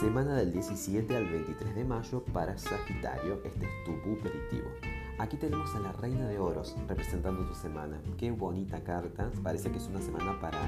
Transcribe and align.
del 0.00 0.50
17 0.50 1.14
al 1.14 1.26
23 1.26 1.74
de 1.74 1.84
mayo 1.84 2.24
para 2.32 2.56
Sagitario. 2.56 3.38
Este 3.44 3.66
es 3.66 3.84
tu 3.84 3.92
aperitivo. 3.92 4.70
Aquí 5.18 5.36
tenemos 5.36 5.74
a 5.74 5.80
la 5.80 5.92
Reina 5.92 6.26
de 6.26 6.38
Oros 6.38 6.74
representando 6.88 7.46
tu 7.46 7.54
semana. 7.54 8.00
Qué 8.16 8.30
bonita 8.30 8.82
carta. 8.82 9.30
Parece 9.42 9.70
que 9.70 9.76
es 9.76 9.86
una 9.88 10.00
semana 10.00 10.40
para, 10.40 10.58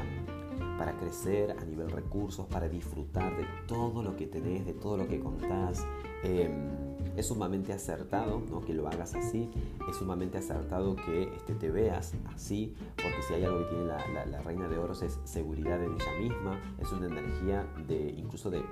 para 0.78 0.96
crecer 0.96 1.52
a 1.52 1.64
nivel 1.64 1.90
recursos, 1.90 2.46
para 2.46 2.68
disfrutar 2.68 3.36
de 3.36 3.44
todo 3.66 4.02
lo 4.02 4.16
que 4.16 4.26
tenés, 4.26 4.64
de 4.66 4.72
todo 4.72 4.96
lo 4.96 5.06
que 5.08 5.20
contás. 5.20 5.84
Em, 6.22 6.92
es 7.16 7.26
sumamente 7.26 7.72
acertado 7.72 8.40
¿no? 8.48 8.60
que 8.60 8.72
lo 8.72 8.88
hagas 8.88 9.14
así, 9.14 9.50
es 9.88 9.96
sumamente 9.96 10.38
acertado 10.38 10.96
que 10.96 11.24
este, 11.34 11.54
te 11.54 11.70
veas 11.70 12.14
así, 12.34 12.74
porque 12.96 13.22
si 13.26 13.34
hay 13.34 13.44
algo 13.44 13.58
que 13.58 13.64
tiene 13.66 13.84
la, 13.84 14.26
la, 14.26 14.40
reina 14.40 14.68
de 14.68 14.78
oros 14.78 15.02
es 15.02 15.18
seguridad 15.24 15.82
en 15.82 15.92
ella 15.92 16.12
misma, 16.20 16.60
es 16.78 16.90
una 16.92 17.06
energía 17.06 17.66
de 17.86 18.14
incluso 18.16 18.50
de 18.50 18.62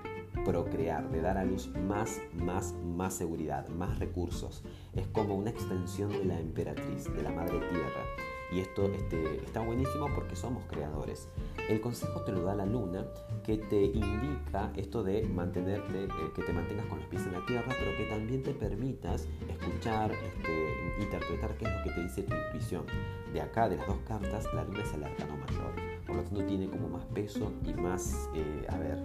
procrear, 0.44 1.10
de 1.10 1.20
dar 1.20 1.36
a 1.36 1.44
luz 1.44 1.70
más, 1.88 2.20
más, 2.34 2.74
más 2.84 3.14
seguridad, 3.14 3.68
más 3.68 3.98
recursos. 3.98 4.62
Es 4.94 5.06
como 5.08 5.34
una 5.34 5.50
extensión 5.50 6.10
de 6.10 6.24
la 6.24 6.38
emperatriz, 6.38 7.12
de 7.12 7.22
la 7.22 7.32
madre 7.32 7.58
tierra. 7.58 8.04
Y 8.52 8.60
esto 8.60 8.86
este, 8.92 9.36
está 9.44 9.60
buenísimo 9.60 10.08
porque 10.14 10.34
somos 10.34 10.64
creadores. 10.64 11.28
El 11.68 11.80
consejo 11.80 12.22
te 12.22 12.32
lo 12.32 12.42
da 12.42 12.54
la 12.54 12.66
luna, 12.66 13.06
que 13.44 13.58
te 13.58 13.84
indica 13.84 14.72
esto 14.76 15.02
de 15.02 15.22
mantenerte, 15.22 16.04
eh, 16.04 16.08
que 16.34 16.42
te 16.42 16.52
mantengas 16.52 16.86
con 16.86 16.98
los 16.98 17.08
pies 17.08 17.26
en 17.26 17.32
la 17.32 17.46
tierra, 17.46 17.72
pero 17.78 17.96
que 17.96 18.04
también 18.04 18.42
te 18.42 18.52
permitas 18.52 19.28
escuchar, 19.48 20.10
este, 20.12 21.02
interpretar 21.02 21.56
qué 21.56 21.66
es 21.66 21.70
lo 21.76 21.84
que 21.84 21.90
te 21.90 22.02
dice 22.02 22.22
tu 22.22 22.34
intuición. 22.34 22.84
De 23.32 23.40
acá, 23.40 23.68
de 23.68 23.76
las 23.76 23.86
dos 23.86 23.98
cartas, 24.06 24.44
la 24.52 24.64
luna 24.64 24.82
es 24.82 24.94
el 24.94 25.04
arcano 25.04 25.36
mayor. 25.36 25.72
Por 26.06 26.16
lo 26.16 26.22
tanto, 26.22 26.44
tiene 26.44 26.68
como 26.68 26.88
más 26.88 27.04
peso 27.06 27.52
y 27.64 27.72
más, 27.74 28.28
eh, 28.34 28.66
a 28.68 28.78
ver, 28.78 28.98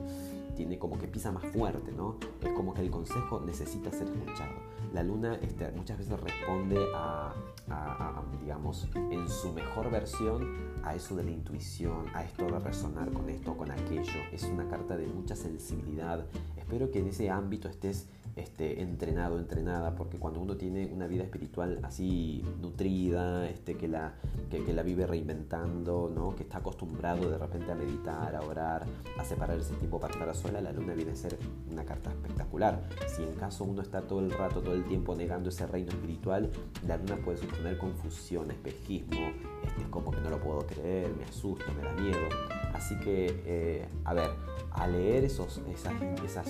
tiene 0.56 0.80
como 0.80 0.98
que 0.98 1.08
pisa 1.08 1.32
más 1.32 1.46
fuerte, 1.46 1.92
¿no? 1.92 2.18
Es 2.42 2.52
como 2.54 2.74
que 2.74 2.82
el 2.82 2.90
consejo 2.90 3.42
necesita 3.42 3.92
ser 3.92 4.08
escuchado. 4.08 4.56
La 4.94 5.04
luna 5.04 5.36
este, 5.42 5.72
muchas 5.72 5.98
veces 5.98 6.20
responde 6.20 6.80
a, 6.96 7.34
digamos, 8.40 8.88
en 8.96 9.28
su 9.28 9.52
mejor 9.54 9.92
versión 9.92 10.74
a 10.84 10.96
eso 10.96 11.16
de 11.16 11.24
la 11.24 11.32
intuición, 11.32 12.06
a 12.14 12.24
esto 12.24 12.46
de 12.46 12.60
resonar 12.60 13.12
con 13.12 13.30
esto, 13.30 13.58
con 13.58 13.72
aquello. 13.72 14.22
Es 14.32 14.44
una 14.44 14.68
carta 14.68 14.96
de 14.96 15.08
mucha 15.08 15.36
sensibilidad. 15.36 16.26
Espero 16.58 16.90
que 16.92 17.00
en 17.00 17.08
ese 17.08 17.30
ámbito 17.30 17.68
estés 17.68 18.08
este, 18.36 18.82
entrenado, 18.82 19.40
entrenada, 19.40 19.96
porque 19.96 20.18
cuando 20.18 20.42
uno 20.42 20.58
tiene 20.58 20.88
una 20.88 21.08
vida 21.08 21.24
espiritual 21.24 21.80
así 21.84 22.44
nutrida, 22.62 23.50
este, 23.50 23.76
que, 23.76 23.88
la, 23.88 24.16
que, 24.50 24.74
la 24.74 24.84
vive 24.84 25.08
reinventando, 25.08 26.12
¿no? 26.14 26.36
que 26.36 26.44
está 26.44 26.58
acostumbrado 26.58 27.30
de 27.30 27.38
repente 27.38 27.72
a 27.72 27.76
meditar, 27.76 28.36
a 28.36 28.42
orar, 28.42 28.86
a 29.18 29.24
separar 29.24 29.58
ese 29.58 29.74
tiempo 29.76 30.00
para 30.00 30.14
estar 30.14 30.28
a 30.28 30.34
sola, 30.34 30.60
la 30.60 30.74
luna 30.74 30.94
viene 30.94 31.12
a 31.12 31.16
ser 31.16 31.38
una 31.72 31.86
carta 31.86 32.12
espectacular. 32.12 32.82
Si 33.08 33.24
en 33.24 33.34
caso 33.36 33.64
uno 33.64 33.82
está 33.82 34.02
todo 34.02 34.20
el 34.20 34.32
rato, 34.32 34.62
todo 34.62 34.74
el 34.74 34.84
tiempo 34.84 35.16
negando 35.16 35.50
ese 35.50 35.66
reino 35.66 35.92
espiritual, 35.92 36.52
la 36.86 36.98
luna 36.98 37.18
puede 37.24 37.38
suponer 37.38 37.78
confusión, 37.78 38.52
espejismo, 38.52 39.32
este, 39.64 39.82
es 39.82 39.88
como 39.90 40.12
que 40.12 40.20
no 40.20 40.30
lo 40.30 40.40
puedo 40.42 40.66
creer, 40.68 41.14
me 41.16 41.24
asusta, 41.24 41.66
me 41.74 41.84
da 41.84 41.94
miedo. 41.94 42.28
Así 42.74 43.00
que, 43.00 43.42
eh, 43.46 43.88
a 44.04 44.14
ver, 44.14 44.30
a 44.78 44.88
leer 44.88 45.24
esos, 45.24 45.62
esas, 45.74 45.94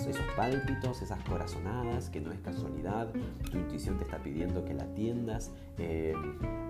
esos 0.07 0.25
pálpitos, 0.35 1.01
esas 1.01 1.23
corazonadas, 1.23 2.09
que 2.09 2.19
no 2.21 2.31
es 2.31 2.39
casualidad, 2.39 3.09
tu 3.51 3.57
intuición 3.57 3.97
te 3.97 4.03
está 4.03 4.17
pidiendo 4.17 4.65
que 4.65 4.73
la 4.73 4.83
atiendas, 4.83 5.51
eh, 5.77 6.13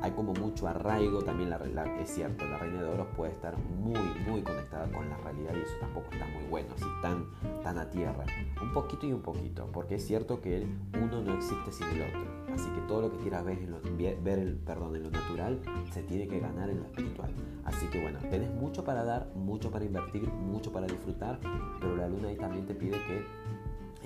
hay 0.01 0.11
como 0.11 0.33
mucho 0.33 0.67
arraigo, 0.67 1.23
también 1.23 1.49
la, 1.49 1.57
es 1.99 2.09
cierto, 2.09 2.45
la 2.45 2.57
reina 2.57 2.81
de 2.81 2.89
oros 2.89 3.07
puede 3.15 3.31
estar 3.31 3.57
muy, 3.57 3.99
muy 4.27 4.41
conectada 4.41 4.91
con 4.91 5.09
la 5.09 5.17
realidad 5.17 5.53
y 5.55 5.61
eso 5.61 5.75
tampoco 5.79 6.07
está 6.11 6.25
muy 6.25 6.43
bueno, 6.49 6.69
así 6.75 6.85
tan, 7.01 7.25
tan 7.63 7.77
a 7.77 7.89
tierra, 7.89 8.25
un 8.61 8.73
poquito 8.73 9.05
y 9.05 9.13
un 9.13 9.21
poquito, 9.21 9.69
porque 9.71 9.95
es 9.95 10.05
cierto 10.05 10.41
que 10.41 10.57
el 10.57 10.67
uno 11.01 11.21
no 11.21 11.35
existe 11.35 11.71
sin 11.71 11.87
el 11.87 12.01
otro. 12.03 12.45
Así 12.53 12.69
que 12.69 12.81
todo 12.87 13.01
lo 13.01 13.11
que 13.11 13.17
quieras 13.17 13.43
ver 13.43 13.59
en 13.59 13.71
lo, 13.71 13.81
ver 14.23 14.39
el, 14.39 14.55
perdón, 14.55 14.95
en 14.95 15.03
lo 15.03 15.11
natural 15.11 15.59
se 15.91 16.03
tiene 16.03 16.25
que 16.27 16.39
ganar 16.39 16.69
en 16.69 16.79
lo 16.79 16.85
espiritual. 16.85 17.29
Así 17.65 17.85
que 17.87 18.01
bueno, 18.01 18.19
tenés 18.29 18.49
mucho 18.53 18.83
para 18.85 19.03
dar, 19.03 19.27
mucho 19.35 19.71
para 19.71 19.83
invertir, 19.83 20.29
mucho 20.29 20.71
para 20.71 20.87
disfrutar, 20.87 21.39
pero 21.79 21.95
la 21.95 22.07
luna 22.07 22.29
ahí 22.29 22.35
también 22.35 22.65
te 22.65 22.73
pide 22.73 22.97
que 23.07 23.25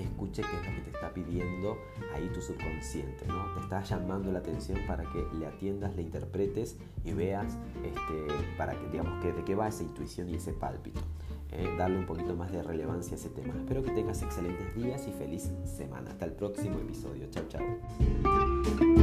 escuche 0.01 0.41
qué 0.41 0.57
es 0.57 0.65
lo 0.65 0.75
que 0.75 0.81
te 0.81 0.91
está 0.91 1.13
pidiendo 1.13 1.77
ahí 2.13 2.29
tu 2.33 2.41
subconsciente, 2.41 3.25
¿no? 3.27 3.53
Te 3.53 3.61
está 3.61 3.83
llamando 3.83 4.31
la 4.31 4.39
atención 4.39 4.79
para 4.87 5.03
que 5.03 5.25
le 5.37 5.45
atiendas, 5.45 5.95
le 5.95 6.01
interpretes 6.01 6.77
y 7.03 7.13
veas 7.13 7.57
este, 7.83 8.55
para 8.57 8.73
que, 8.73 8.87
digamos, 8.89 9.21
que 9.21 9.33
de 9.33 9.43
qué 9.43 9.55
va 9.55 9.67
esa 9.67 9.83
intuición 9.83 10.29
y 10.29 10.35
ese 10.35 10.53
pálpito. 10.53 11.01
Eh, 11.51 11.67
darle 11.77 11.97
un 11.97 12.05
poquito 12.05 12.35
más 12.35 12.51
de 12.51 12.61
relevancia 12.61 13.13
a 13.13 13.15
ese 13.15 13.29
tema. 13.29 13.55
Espero 13.57 13.83
que 13.83 13.89
tengas 13.91 14.21
excelentes 14.21 14.75
días 14.75 15.07
y 15.07 15.11
feliz 15.11 15.51
semana. 15.65 16.11
Hasta 16.11 16.25
el 16.25 16.33
próximo 16.33 16.77
episodio. 16.77 17.27
Chao, 17.31 17.45
chao. 17.49 18.98